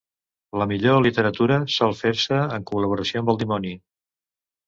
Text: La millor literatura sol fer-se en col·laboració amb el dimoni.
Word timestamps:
La 0.61 0.65
millor 0.69 0.95
literatura 1.07 1.59
sol 1.75 1.93
fer-se 2.01 2.39
en 2.57 2.65
col·laboració 2.71 3.23
amb 3.23 3.33
el 3.35 3.37
dimoni. 3.43 3.75